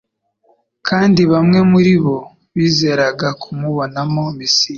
[0.87, 2.17] kandi bamwe muri bo
[2.55, 4.69] bizeraga kumubonamo Mesiya.